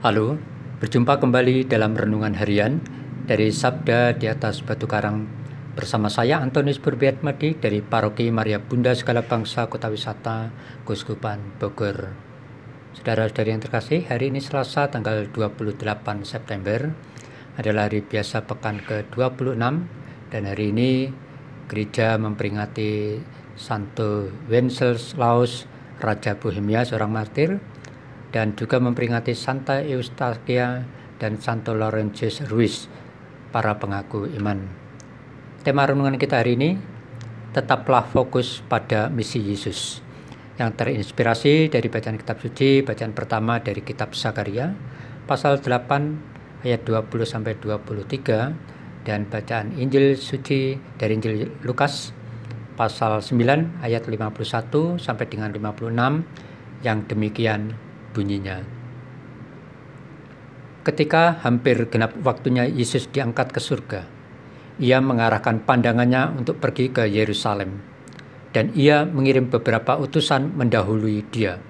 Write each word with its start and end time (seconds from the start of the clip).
Halo, 0.00 0.40
berjumpa 0.80 1.20
kembali 1.20 1.68
dalam 1.68 1.92
renungan 1.92 2.32
harian 2.32 2.80
dari 3.28 3.52
Sabda 3.52 4.16
di 4.16 4.32
atas 4.32 4.64
Batu 4.64 4.88
Karang 4.88 5.28
bersama 5.76 6.08
saya 6.08 6.40
Antonius 6.40 6.80
Burbiatmadi 6.80 7.60
dari 7.60 7.84
Paroki 7.84 8.32
Maria 8.32 8.64
Bunda 8.64 8.96
Segala 8.96 9.28
Bangsa 9.28 9.68
Kota 9.68 9.92
Wisata 9.92 10.56
Kuskupan 10.88 11.60
Bogor. 11.60 12.16
Saudara-saudari 12.96 13.52
yang 13.52 13.60
terkasih, 13.60 14.08
hari 14.08 14.32
ini 14.32 14.40
Selasa 14.40 14.88
tanggal 14.88 15.28
28 15.28 15.76
September 16.24 16.96
adalah 17.60 17.92
hari 17.92 18.00
biasa 18.00 18.48
pekan 18.48 18.80
ke-26 18.80 19.60
dan 20.32 20.42
hari 20.48 20.72
ini 20.72 21.12
gereja 21.68 22.16
memperingati 22.16 23.20
Santo 23.52 24.32
Wenceslaus 24.48 25.68
Raja 26.00 26.40
Bohemia 26.40 26.88
seorang 26.88 27.12
martir 27.12 27.60
dan 28.30 28.54
juga 28.54 28.78
memperingati 28.78 29.34
Santa 29.34 29.82
Eustaquia 29.82 30.86
dan 31.18 31.36
Santo 31.38 31.74
Laurentius 31.76 32.42
Ruiz, 32.48 32.86
para 33.50 33.76
pengaku 33.76 34.30
iman. 34.38 34.62
Tema 35.60 35.84
renungan 35.84 36.16
kita 36.16 36.40
hari 36.40 36.56
ini 36.56 36.70
tetaplah 37.50 38.06
fokus 38.06 38.62
pada 38.64 39.10
misi 39.10 39.42
Yesus 39.42 40.00
yang 40.56 40.72
terinspirasi 40.72 41.68
dari 41.68 41.90
bacaan 41.90 42.16
kitab 42.16 42.38
suci, 42.38 42.80
bacaan 42.86 43.12
pertama 43.12 43.58
dari 43.60 43.82
kitab 43.82 44.14
Sakaria 44.14 44.72
pasal 45.26 45.58
8 45.60 46.64
ayat 46.64 46.80
20 46.86 47.10
sampai 47.26 47.58
23 47.58 49.04
dan 49.04 49.24
bacaan 49.26 49.72
Injil 49.76 50.16
suci 50.16 50.76
dari 51.00 51.16
Injil 51.16 51.48
Lukas 51.64 52.12
pasal 52.76 53.20
9 53.20 53.84
ayat 53.84 54.04
51 54.04 55.00
sampai 55.00 55.26
dengan 55.28 55.52
56 55.52 56.84
yang 56.84 56.98
demikian 57.08 57.76
bunyinya. 58.12 58.62
Ketika 60.80 61.44
hampir 61.44 61.86
genap 61.92 62.16
waktunya 62.24 62.64
Yesus 62.64 63.06
diangkat 63.12 63.52
ke 63.52 63.60
surga, 63.60 64.08
ia 64.80 64.96
mengarahkan 65.04 65.60
pandangannya 65.60 66.32
untuk 66.40 66.56
pergi 66.56 66.88
ke 66.88 67.04
Yerusalem, 67.04 67.84
dan 68.56 68.72
ia 68.72 69.04
mengirim 69.04 69.52
beberapa 69.52 70.00
utusan 70.00 70.56
mendahului 70.56 71.20
dia. 71.28 71.60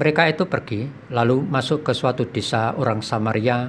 Mereka 0.00 0.32
itu 0.32 0.48
pergi, 0.48 0.88
lalu 1.12 1.44
masuk 1.44 1.84
ke 1.84 1.92
suatu 1.92 2.24
desa 2.24 2.72
orang 2.80 3.04
Samaria 3.04 3.68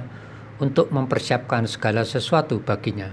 untuk 0.56 0.88
mempersiapkan 0.88 1.68
segala 1.68 2.00
sesuatu 2.08 2.64
baginya. 2.64 3.12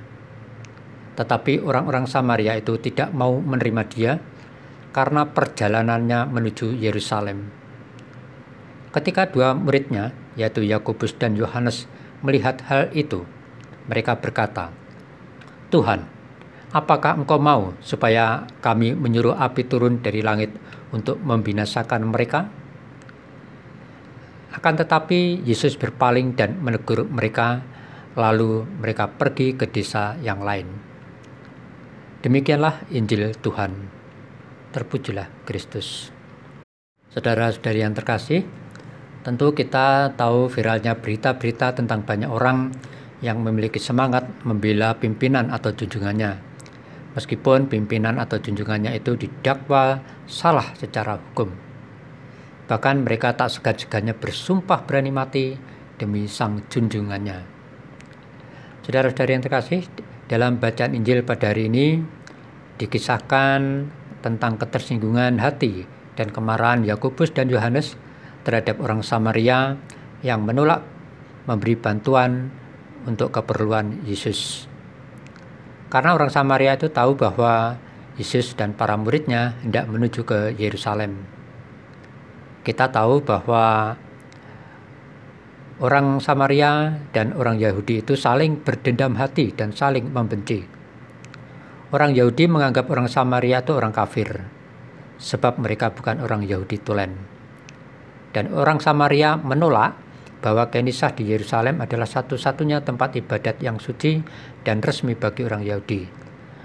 Tetapi 1.19 1.59
orang-orang 1.59 2.07
Samaria 2.07 2.55
itu 2.55 2.79
tidak 2.79 3.11
mau 3.11 3.35
menerima 3.35 3.83
dia 3.91 4.15
karena 4.95 5.27
perjalanannya 5.27 6.31
menuju 6.31 6.71
Yerusalem. 6.79 7.60
Ketika 8.91 9.31
dua 9.31 9.55
muridnya, 9.55 10.11
yaitu 10.35 10.67
Yakobus 10.67 11.15
dan 11.15 11.39
Yohanes, 11.39 11.87
melihat 12.19 12.59
hal 12.67 12.91
itu, 12.91 13.23
mereka 13.87 14.19
berkata, 14.19 14.75
"Tuhan, 15.71 16.03
apakah 16.75 17.15
Engkau 17.15 17.39
mau 17.39 17.71
supaya 17.79 18.43
kami 18.59 18.91
menyuruh 18.91 19.39
api 19.39 19.63
turun 19.63 20.03
dari 20.03 20.19
langit 20.19 20.51
untuk 20.91 21.23
membinasakan 21.23 22.11
mereka?" 22.11 22.51
Akan 24.51 24.75
tetapi 24.75 25.47
Yesus 25.47 25.79
berpaling 25.79 26.35
dan 26.35 26.59
menegur 26.59 27.07
mereka, 27.07 27.63
lalu 28.19 28.67
mereka 28.83 29.07
pergi 29.07 29.55
ke 29.55 29.71
desa 29.71 30.19
yang 30.19 30.43
lain. 30.43 30.67
Demikianlah 32.19 32.83
Injil 32.91 33.31
Tuhan. 33.39 33.71
Terpujilah 34.75 35.47
Kristus. 35.47 36.11
Saudara-saudari 37.15 37.79
yang 37.83 37.95
terkasih, 37.95 38.43
Tentu 39.21 39.53
kita 39.53 40.17
tahu 40.17 40.49
viralnya 40.49 40.97
berita-berita 40.97 41.77
tentang 41.77 42.01
banyak 42.01 42.25
orang 42.25 42.73
yang 43.21 43.37
memiliki 43.45 43.77
semangat 43.77 44.25
membela 44.41 44.97
pimpinan 44.97 45.53
atau 45.53 45.69
junjungannya. 45.69 46.41
Meskipun 47.13 47.69
pimpinan 47.69 48.17
atau 48.17 48.41
junjungannya 48.41 48.97
itu 48.97 49.13
didakwa 49.13 50.01
salah 50.25 50.73
secara 50.73 51.21
hukum. 51.21 51.53
Bahkan 52.65 53.05
mereka 53.05 53.37
tak 53.37 53.53
segan-segannya 53.53 54.17
bersumpah 54.17 54.89
berani 54.89 55.13
mati 55.13 55.53
demi 56.01 56.25
sang 56.25 56.65
junjungannya. 56.65 57.45
Saudara-saudari 58.81 59.37
yang 59.37 59.45
terkasih, 59.45 59.85
dalam 60.25 60.57
bacaan 60.57 60.97
Injil 60.97 61.21
pada 61.21 61.53
hari 61.53 61.69
ini 61.69 62.01
dikisahkan 62.81 63.85
tentang 64.25 64.57
ketersinggungan 64.57 65.37
hati 65.37 65.85
dan 66.17 66.33
kemarahan 66.33 66.81
Yakobus 66.81 67.29
dan 67.29 67.53
Yohanes 67.53 67.93
terhadap 68.41 68.81
orang 68.81 69.05
Samaria 69.05 69.77
yang 70.21 70.45
menolak 70.45 70.85
memberi 71.49 71.73
bantuan 71.77 72.53
untuk 73.05 73.33
keperluan 73.33 74.05
Yesus. 74.05 74.69
Karena 75.91 76.15
orang 76.15 76.31
Samaria 76.31 76.77
itu 76.77 76.87
tahu 76.87 77.17
bahwa 77.17 77.75
Yesus 78.15 78.53
dan 78.53 78.77
para 78.77 78.95
muridnya 78.95 79.57
hendak 79.65 79.89
menuju 79.89 80.21
ke 80.23 80.39
Yerusalem. 80.55 81.25
Kita 82.61 82.93
tahu 82.93 83.25
bahwa 83.25 83.97
orang 85.81 86.21
Samaria 86.21 87.01
dan 87.09 87.33
orang 87.33 87.57
Yahudi 87.57 88.05
itu 88.05 88.13
saling 88.13 88.61
berdendam 88.61 89.17
hati 89.17 89.49
dan 89.49 89.73
saling 89.73 90.13
membenci. 90.13 90.61
Orang 91.91 92.15
Yahudi 92.15 92.47
menganggap 92.47 92.87
orang 92.87 93.11
Samaria 93.11 93.59
itu 93.65 93.75
orang 93.75 93.91
kafir, 93.91 94.47
sebab 95.19 95.59
mereka 95.59 95.91
bukan 95.91 96.23
orang 96.23 96.47
Yahudi 96.47 96.79
tulen. 96.79 97.30
Dan 98.31 98.55
orang 98.55 98.79
Samaria 98.79 99.35
menolak 99.35 99.95
bahwa 100.41 100.67
Kenisah 100.73 101.13
di 101.13 101.29
Yerusalem 101.29 101.79
adalah 101.79 102.09
satu-satunya 102.09 102.81
tempat 102.81 103.13
ibadat 103.13 103.61
yang 103.61 103.77
suci 103.77 104.19
dan 104.65 104.81
resmi 104.81 105.13
bagi 105.13 105.45
orang 105.45 105.61
Yahudi. 105.61 106.09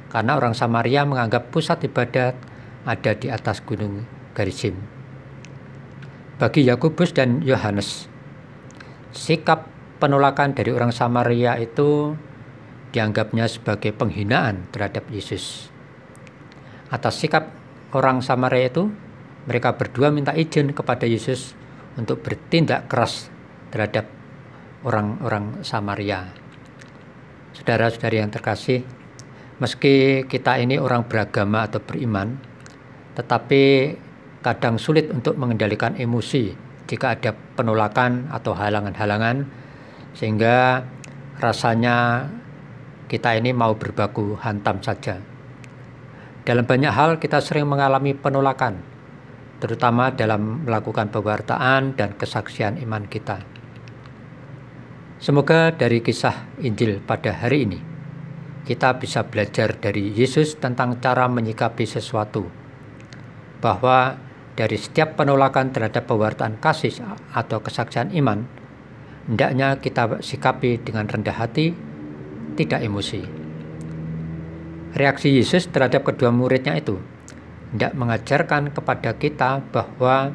Karena 0.09 0.41
orang 0.41 0.57
Samaria 0.57 1.05
menganggap 1.05 1.53
pusat 1.53 1.85
ibadat 1.85 2.35
ada 2.89 3.13
di 3.13 3.29
atas 3.29 3.61
gunung 3.61 4.07
Garizim. 4.33 4.79
Bagi 6.41 6.65
Yakobus 6.65 7.13
dan 7.13 7.41
Yohanes, 7.45 8.09
sikap 9.13 9.69
penolakan 9.97 10.53
dari 10.53 10.73
orang 10.73 10.93
Samaria 10.93 11.57
itu 11.57 12.13
dianggapnya 12.93 13.49
sebagai 13.49 13.93
penghinaan 13.93 14.69
terhadap 14.73 15.09
Yesus. 15.09 15.69
Atas 16.93 17.19
sikap 17.19 17.51
orang 17.93 18.21
Samaria 18.21 18.69
itu, 18.69 18.93
mereka 19.47 19.79
berdua 19.79 20.11
minta 20.11 20.35
izin 20.35 20.75
kepada 20.75 21.07
Yesus 21.07 21.55
untuk 21.95 22.21
bertindak 22.21 22.91
keras 22.91 23.31
terhadap 23.71 24.11
orang-orang 24.83 25.63
Samaria. 25.63 26.29
Saudara-saudari 27.57 28.21
yang 28.21 28.31
terkasih, 28.31 28.85
meski 29.63 30.27
kita 30.29 30.61
ini 30.61 30.77
orang 30.77 31.09
beragama 31.09 31.65
atau 31.65 31.81
beriman, 31.81 32.37
tetapi 33.17 33.97
kadang 34.45 34.77
sulit 34.77 35.09
untuk 35.09 35.35
mengendalikan 35.41 35.97
emosi 35.97 36.53
jika 36.87 37.19
ada 37.19 37.35
penolakan 37.35 38.31
atau 38.31 38.55
halangan-halangan, 38.55 39.49
sehingga 40.15 40.87
rasanya 41.41 42.29
kita 43.11 43.35
ini 43.39 43.51
mau 43.55 43.75
berbaku 43.75 44.39
hantam 44.39 44.83
saja. 44.83 45.19
Dalam 46.47 46.63
banyak 46.63 46.93
hal 46.95 47.19
kita 47.19 47.43
sering 47.43 47.67
mengalami 47.67 48.15
penolakan, 48.15 48.96
terutama 49.57 50.13
dalam 50.13 50.65
melakukan 50.69 51.09
pewartaan 51.09 51.97
dan 51.97 52.13
kesaksian 52.17 52.77
iman 52.85 53.09
kita. 53.09 53.41
Semoga 55.17 55.73
dari 55.73 56.05
kisah 56.05 56.45
Injil 56.61 57.01
pada 57.01 57.33
hari 57.33 57.65
ini, 57.65 57.81
kita 58.69 59.01
bisa 59.01 59.25
belajar 59.25 59.73
dari 59.81 60.13
Yesus 60.13 60.61
tentang 60.61 61.01
cara 61.01 61.25
menyikapi 61.25 61.89
sesuatu, 61.89 62.45
bahwa 63.65 64.21
dari 64.53 64.77
setiap 64.77 65.17
penolakan 65.17 65.73
terhadap 65.73 66.05
pewartaan 66.05 66.61
kasih 66.61 67.01
atau 67.33 67.65
kesaksian 67.65 68.13
iman, 68.13 68.45
hendaknya 69.25 69.81
kita 69.81 70.21
sikapi 70.21 70.85
dengan 70.85 71.09
rendah 71.09 71.33
hati, 71.33 71.73
tidak 72.61 72.85
emosi. 72.85 73.25
Reaksi 74.97 75.29
Yesus 75.33 75.69
terhadap 75.73 76.05
kedua 76.09 76.29
muridnya 76.29 76.77
itu 76.77 77.01
tidak 77.75 77.93
mengajarkan 77.99 78.71
kepada 78.71 79.11
kita 79.19 79.65
bahwa 79.75 80.31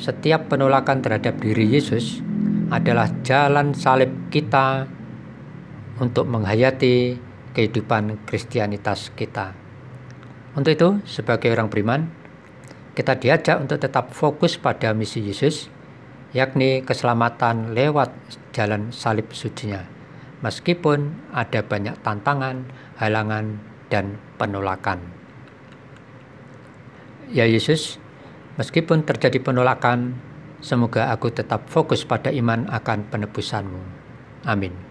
setiap 0.00 0.48
penolakan 0.52 1.00
terhadap 1.00 1.40
diri 1.40 1.68
Yesus 1.68 2.20
adalah 2.72 3.08
jalan 3.24 3.76
salib 3.76 4.08
kita 4.32 4.88
untuk 6.00 6.24
menghayati 6.24 7.18
kehidupan 7.52 8.24
kristianitas 8.24 9.12
kita. 9.12 9.52
Untuk 10.56 10.72
itu, 10.72 10.88
sebagai 11.06 11.52
orang 11.52 11.68
beriman, 11.68 12.00
kita 12.96 13.18
diajak 13.20 13.56
untuk 13.60 13.78
tetap 13.78 14.10
fokus 14.10 14.58
pada 14.58 14.90
misi 14.96 15.22
Yesus, 15.22 15.70
yakni 16.32 16.82
keselamatan 16.82 17.76
lewat 17.76 18.10
jalan 18.50 18.90
salib 18.90 19.30
sucinya, 19.30 19.86
meskipun 20.42 21.30
ada 21.30 21.62
banyak 21.62 21.94
tantangan, 22.02 22.66
halangan, 22.98 23.62
dan 23.90 24.18
penolakan. 24.38 25.19
Ya 27.30 27.46
Yesus, 27.46 28.02
meskipun 28.58 29.06
terjadi 29.06 29.38
penolakan, 29.38 30.18
Semoga 30.60 31.08
aku 31.08 31.32
tetap 31.32 31.72
fokus 31.72 32.04
pada 32.04 32.28
iman 32.28 32.68
akan 32.68 33.08
penebusanmu. 33.08 33.80
Amin. 34.44 34.89